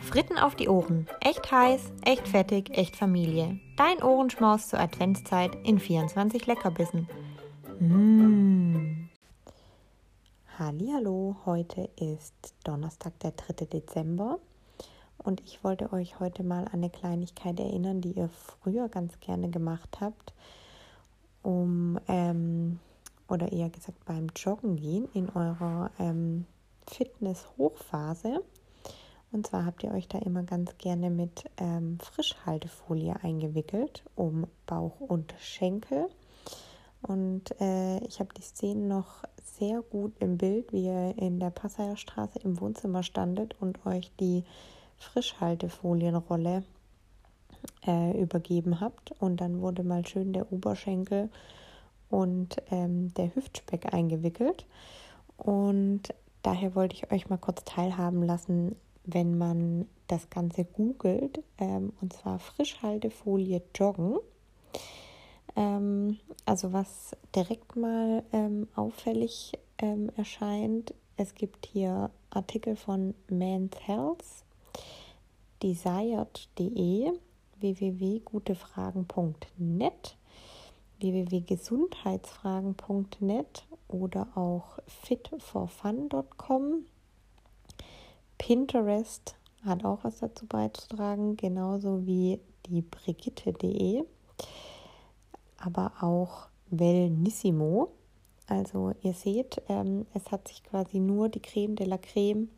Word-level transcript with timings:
Fritten 0.00 0.38
auf 0.38 0.54
die 0.54 0.68
Ohren. 0.68 1.08
Echt 1.20 1.50
heiß, 1.50 1.92
echt 2.04 2.28
fettig, 2.28 2.70
echt 2.76 2.94
Familie. 2.94 3.58
Dein 3.76 4.02
Ohrenschmaus 4.02 4.68
zur 4.68 4.78
Adventszeit 4.78 5.56
in 5.64 5.78
24 5.78 6.46
Leckerbissen. 6.46 7.08
Mmh. 7.80 9.08
Hallo, 10.58 11.36
heute 11.46 11.90
ist 11.96 12.54
Donnerstag, 12.62 13.18
der 13.20 13.32
3. 13.32 13.64
Dezember 13.66 14.38
und 15.18 15.40
ich 15.40 15.64
wollte 15.64 15.92
euch 15.92 16.20
heute 16.20 16.44
mal 16.44 16.66
an 16.66 16.74
eine 16.74 16.90
Kleinigkeit 16.90 17.58
erinnern, 17.58 18.00
die 18.00 18.12
ihr 18.12 18.28
früher 18.28 18.88
ganz 18.88 19.18
gerne 19.20 19.48
gemacht 19.48 19.98
habt, 20.00 20.34
um 21.42 21.98
ähm, 22.06 22.78
oder 23.26 23.50
eher 23.50 23.70
gesagt 23.70 24.04
beim 24.04 24.28
Joggen 24.36 24.76
gehen 24.76 25.08
in 25.14 25.28
eurer 25.30 25.90
ähm, 25.98 26.46
Fitness-Hochphase. 26.86 28.42
Und 29.32 29.46
zwar 29.46 29.66
habt 29.66 29.82
ihr 29.82 29.90
euch 29.90 30.06
da 30.06 30.18
immer 30.18 30.44
ganz 30.44 30.78
gerne 30.78 31.10
mit 31.10 31.44
ähm, 31.56 31.98
Frischhaltefolie 32.00 33.16
eingewickelt 33.22 34.04
um 34.14 34.46
Bauch 34.66 35.00
und 35.00 35.34
Schenkel. 35.40 36.08
Und 37.02 37.60
äh, 37.60 37.98
ich 38.04 38.20
habe 38.20 38.32
die 38.34 38.42
Szene 38.42 38.86
noch 38.86 39.24
sehr 39.42 39.82
gut 39.82 40.14
im 40.20 40.38
Bild, 40.38 40.72
wie 40.72 40.86
ihr 40.86 41.18
in 41.18 41.38
der 41.38 41.50
Passayer 41.50 41.96
Straße 41.96 42.38
im 42.40 42.60
Wohnzimmer 42.60 43.02
standet 43.02 43.60
und 43.60 43.84
euch 43.86 44.10
die 44.20 44.44
Frischhaltefolienrolle 44.98 46.64
äh, 47.86 48.20
übergeben 48.20 48.80
habt. 48.80 49.12
Und 49.20 49.40
dann 49.40 49.60
wurde 49.60 49.82
mal 49.82 50.06
schön 50.06 50.32
der 50.32 50.50
Oberschenkel 50.52 51.28
und 52.08 52.56
ähm, 52.70 53.12
der 53.14 53.34
Hüftspeck 53.34 53.92
eingewickelt. 53.92 54.64
Und 55.36 56.14
daher 56.44 56.76
wollte 56.76 56.94
ich 56.94 57.10
euch 57.10 57.28
mal 57.28 57.38
kurz 57.38 57.64
teilhaben 57.64 58.22
lassen, 58.22 58.76
wenn 59.04 59.36
man 59.36 59.88
das 60.06 60.30
Ganze 60.30 60.64
googelt, 60.64 61.42
ähm, 61.58 61.92
und 62.00 62.12
zwar 62.12 62.38
Frischhaltefolie 62.38 63.62
joggen. 63.74 64.18
Ähm, 65.56 66.20
also 66.44 66.72
was 66.72 67.16
direkt 67.34 67.74
mal 67.74 68.22
ähm, 68.32 68.68
auffällig 68.76 69.58
ähm, 69.78 70.12
erscheint, 70.16 70.94
es 71.16 71.34
gibt 71.34 71.66
hier 71.66 72.12
Artikel 72.30 72.76
von 72.76 73.14
Men's 73.28 73.76
Health, 73.80 74.22
desired.de, 75.62 77.12
www.gutefragen.net, 77.60 80.16
www.gesundheitsfragen.net 80.98 83.64
oder 83.94 84.28
auch 84.34 84.78
fitforfun.com. 84.86 86.86
Pinterest 88.38 89.36
hat 89.64 89.84
auch 89.84 90.00
was 90.02 90.18
dazu 90.18 90.46
beizutragen, 90.46 91.36
genauso 91.36 92.06
wie 92.06 92.40
die 92.66 92.82
Brigitte.de, 92.82 94.04
aber 95.58 95.92
auch 96.00 96.48
Wellnissimo. 96.70 97.92
Also 98.46 98.92
ihr 99.02 99.14
seht, 99.14 99.62
ähm, 99.68 100.06
es 100.12 100.30
hat 100.30 100.48
sich 100.48 100.62
quasi 100.64 100.98
nur 100.98 101.28
die 101.28 101.40
Creme 101.40 101.76
de 101.76 101.86
la 101.86 101.98
Creme 101.98 102.48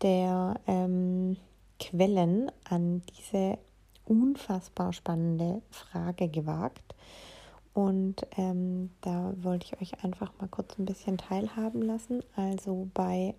der 0.00 0.60
ähm, 0.66 1.36
Quellen 1.78 2.50
an 2.64 3.02
diese 3.18 3.58
unfassbar 4.06 4.92
spannende 4.92 5.60
Frage 5.70 6.28
gewagt. 6.28 6.94
Und 7.74 8.24
ähm, 8.36 8.90
da 9.00 9.34
wollte 9.42 9.66
ich 9.66 9.82
euch 9.82 10.04
einfach 10.04 10.32
mal 10.40 10.46
kurz 10.46 10.78
ein 10.78 10.84
bisschen 10.84 11.18
teilhaben 11.18 11.82
lassen. 11.82 12.22
Also 12.36 12.88
bei 12.94 13.34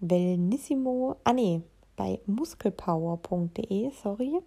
Wellnissimo, 0.00 1.16
ah 1.24 1.32
nee, 1.32 1.62
bei 1.96 2.20
muskelpower.de, 2.26 3.90
sorry, 4.02 4.40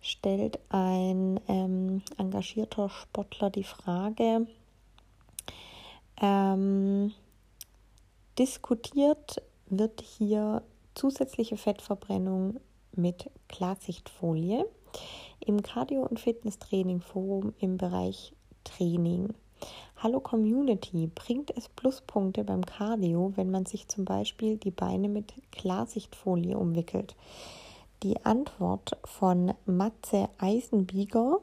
stellt 0.00 0.58
ein 0.70 1.38
ähm, 1.48 2.02
engagierter 2.16 2.88
Sportler 2.88 3.50
die 3.50 3.64
Frage, 3.64 4.46
ähm, 6.22 7.12
diskutiert 8.38 9.42
wird 9.68 10.00
hier 10.00 10.62
zusätzliche 10.94 11.58
Fettverbrennung 11.58 12.58
mit 12.92 13.30
Klarsichtfolie 13.48 14.64
im 15.40 15.62
Cardio- 15.62 16.06
und 16.06 16.20
Fitnesstraining 16.20 17.00
Forum 17.00 17.54
im 17.58 17.76
Bereich 17.76 18.34
Training. 18.64 19.34
Hallo 19.96 20.20
Community, 20.20 21.10
bringt 21.14 21.56
es 21.56 21.68
Pluspunkte 21.68 22.44
beim 22.44 22.64
Cardio, 22.64 23.32
wenn 23.36 23.50
man 23.50 23.66
sich 23.66 23.88
zum 23.88 24.04
Beispiel 24.04 24.56
die 24.56 24.70
Beine 24.70 25.08
mit 25.08 25.34
Klarsichtfolie 25.52 26.56
umwickelt? 26.56 27.14
Die 28.02 28.24
Antwort 28.24 28.96
von 29.04 29.52
Matze 29.66 30.30
Eisenbieger 30.38 31.40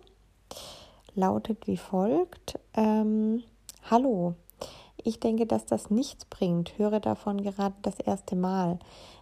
lautet 1.13 1.67
wie 1.67 1.77
folgt. 1.77 2.59
Ähm, 2.73 3.43
Hallo, 3.89 4.33
ich 5.01 5.21
denke, 5.21 5.45
dass 5.45 5.65
das 5.65 5.89
nichts 5.89 6.25
bringt. 6.25 6.77
Höre 6.77 6.99
davon 6.99 7.41
gerade 7.41 7.75
das 7.83 7.99
erste 7.99 8.35
Mal. 8.35 8.79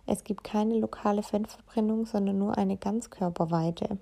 Es 0.07 0.23
gibt 0.23 0.43
keine 0.43 0.79
lokale 0.79 1.21
Fettverbrennung, 1.21 2.07
sondern 2.07 2.39
nur 2.39 2.57
eine 2.57 2.77
Ganzkörperweite. 2.77 3.99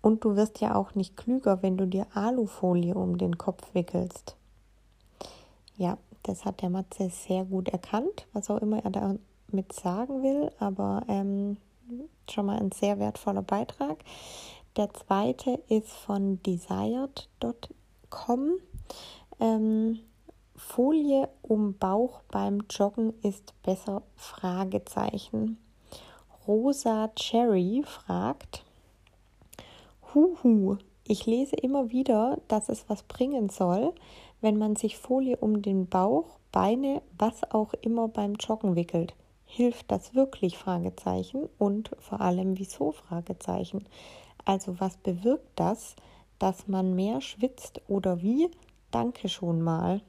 Und 0.00 0.24
du 0.24 0.36
wirst 0.36 0.60
ja 0.60 0.74
auch 0.74 0.94
nicht 0.94 1.16
klüger, 1.16 1.62
wenn 1.62 1.76
du 1.76 1.86
dir 1.86 2.06
Alufolie 2.14 2.94
um 2.94 3.18
den 3.18 3.36
Kopf 3.36 3.74
wickelst. 3.74 4.36
Ja, 5.76 5.98
das 6.22 6.44
hat 6.44 6.62
der 6.62 6.70
Matze 6.70 7.10
sehr 7.10 7.44
gut 7.44 7.68
erkannt, 7.68 8.26
was 8.32 8.50
auch 8.50 8.58
immer 8.58 8.84
er 8.84 8.90
damit 8.90 9.72
sagen 9.72 10.22
will, 10.22 10.52
aber 10.58 11.02
ähm, 11.08 11.56
schon 12.30 12.46
mal 12.46 12.58
ein 12.58 12.72
sehr 12.72 12.98
wertvoller 12.98 13.42
Beitrag. 13.42 13.98
Der 14.76 14.92
zweite 14.94 15.62
ist 15.68 15.90
von 15.90 16.42
desired.com. 16.42 18.52
Ähm, 19.40 19.98
Folie 20.54 21.28
um 21.42 21.76
Bauch 21.78 22.22
beim 22.30 22.64
Joggen 22.70 23.12
ist 23.22 23.54
besser? 23.62 24.02
Fragezeichen. 24.16 25.58
Rosa 26.46 27.08
Cherry 27.14 27.82
fragt, 27.84 28.64
Huhu, 30.14 30.76
ich 31.04 31.26
lese 31.26 31.56
immer 31.56 31.90
wieder, 31.90 32.38
dass 32.48 32.68
es 32.68 32.88
was 32.88 33.02
bringen 33.02 33.48
soll, 33.48 33.92
wenn 34.40 34.56
man 34.56 34.76
sich 34.76 34.96
Folie 34.96 35.36
um 35.36 35.62
den 35.62 35.86
Bauch, 35.86 36.38
Beine, 36.50 37.02
was 37.18 37.50
auch 37.50 37.74
immer 37.82 38.08
beim 38.08 38.34
Joggen 38.34 38.74
wickelt. 38.74 39.14
Hilft 39.44 39.90
das 39.90 40.14
wirklich? 40.14 40.56
Fragezeichen 40.56 41.48
und 41.58 41.90
vor 41.98 42.20
allem 42.20 42.58
wieso? 42.58 42.92
Fragezeichen. 42.92 43.84
Also 44.44 44.80
was 44.80 44.96
bewirkt 44.96 45.50
das, 45.56 45.96
dass 46.38 46.68
man 46.68 46.94
mehr 46.94 47.20
schwitzt 47.20 47.80
oder 47.88 48.22
wie? 48.22 48.50
Danke 48.90 49.28
schon 49.28 49.60
mal. 49.60 50.00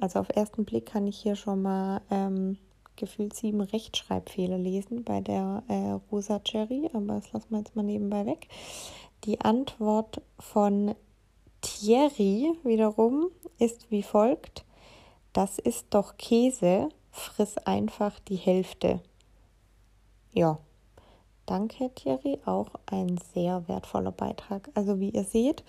Also 0.00 0.18
auf 0.20 0.28
ersten 0.30 0.64
Blick 0.64 0.86
kann 0.86 1.06
ich 1.06 1.18
hier 1.18 1.36
schon 1.36 1.62
mal 1.62 2.00
ähm, 2.10 2.58
gefühlt 2.96 3.34
sieben 3.34 3.60
Rechtschreibfehler 3.60 4.58
lesen 4.58 5.04
bei 5.04 5.20
der 5.20 5.62
äh, 5.68 5.90
Rosa 6.10 6.38
Cherry, 6.40 6.88
aber 6.92 7.14
das 7.14 7.32
lassen 7.32 7.50
wir 7.50 7.58
jetzt 7.58 7.76
mal 7.76 7.82
nebenbei 7.82 8.26
weg. 8.26 8.48
Die 9.24 9.40
Antwort 9.40 10.20
von 10.38 10.94
Thierry 11.60 12.52
wiederum 12.62 13.30
ist 13.58 13.90
wie 13.90 14.02
folgt: 14.02 14.64
Das 15.32 15.58
ist 15.58 15.86
doch 15.90 16.16
Käse, 16.16 16.88
friss 17.10 17.58
einfach 17.58 18.18
die 18.20 18.36
Hälfte. 18.36 19.00
Ja, 20.32 20.58
danke 21.46 21.90
Thierry, 21.94 22.38
auch 22.44 22.70
ein 22.86 23.18
sehr 23.34 23.66
wertvoller 23.68 24.12
Beitrag. 24.12 24.68
Also 24.74 25.00
wie 25.00 25.10
ihr 25.10 25.24
seht, 25.24 25.64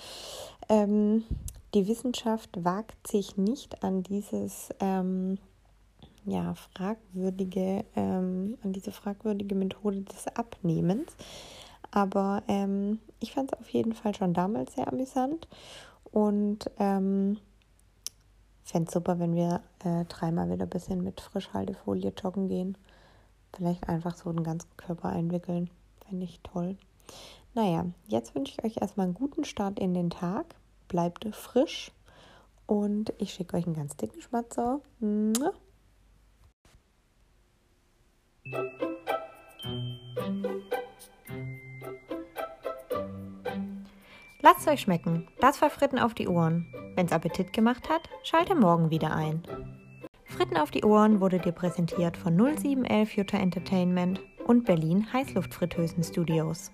ähm, 0.70 1.24
die 1.74 1.88
Wissenschaft 1.88 2.64
wagt 2.64 3.08
sich 3.08 3.38
nicht 3.38 3.84
an 3.84 4.02
dieses 4.02 4.70
ähm, 4.80 5.38
ja, 6.26 6.54
fragwürdige, 6.56 7.86
ähm, 7.96 8.58
an 8.64 8.74
diese 8.74 8.92
fragwürdige 8.92 9.56
Methode 9.56 10.02
des 10.02 10.28
Abnehmens. 10.28 11.16
Aber 11.92 12.44
ähm, 12.48 13.00
ich 13.20 13.34
fand 13.34 13.52
es 13.52 13.60
auf 13.60 13.70
jeden 13.70 13.94
Fall 13.94 14.16
schon 14.16 14.34
damals 14.34 14.76
sehr 14.76 14.92
amüsant 14.92 15.48
und 16.12 16.70
ähm, 16.78 17.38
fände 18.64 18.88
es 18.88 18.94
super, 18.94 19.20
wenn 19.20 19.36
wir 19.36 19.62
äh, 19.84 20.06
dreimal 20.06 20.52
wieder 20.52 20.66
ein 20.66 20.70
bisschen 20.70 21.04
mit 21.04 21.22
Frischhaltefolie 21.22 22.12
joggen 22.22 22.48
gehen. 22.48 22.78
Vielleicht 23.56 23.88
einfach 23.88 24.16
so 24.18 24.32
den 24.32 24.44
ganzen 24.44 24.70
Körper 24.76 25.10
einwickeln. 25.10 25.70
Fände 26.08 26.26
ich 26.26 26.42
toll. 26.42 26.76
Naja, 27.54 27.86
jetzt 28.08 28.36
wünsche 28.36 28.54
ich 28.58 28.66
euch 28.66 28.82
erstmal 28.82 29.06
einen 29.06 29.14
guten 29.14 29.46
Start 29.46 29.80
in 29.80 29.94
den 29.94 30.10
Tag 30.10 30.56
bleibt 30.88 31.28
frisch 31.34 31.92
und 32.68 33.14
ich 33.18 33.34
schicke 33.34 33.58
euch 33.58 33.66
einen 33.66 33.76
ganz 33.76 33.96
dicken 33.98 34.22
Schmatzer. 34.22 34.82
Lasst 44.42 44.68
euch 44.68 44.82
schmecken. 44.82 45.28
Das 45.40 45.60
war 45.64 45.72
Fritten 45.72 45.98
auf 45.98 46.14
die 46.14 46.28
Ohren. 46.28 46.68
Wenn's 46.94 47.12
Appetit 47.12 47.52
gemacht 47.52 47.90
hat, 47.90 48.08
schalte 48.24 48.54
morgen 48.54 48.92
wieder 48.92 49.12
ein. 49.16 49.42
Fritten 50.26 50.58
auf 50.58 50.70
die 50.70 50.84
Ohren 50.84 51.20
wurde 51.20 51.40
dir 51.40 51.52
präsentiert 51.52 52.16
von 52.16 52.36
0711 52.36 53.16
Jutta 53.16 53.38
Entertainment 53.38 54.22
und 54.46 54.66
Berlin 54.66 55.12
Heißluftfritteusen 55.12 56.04
Studios. 56.04 56.72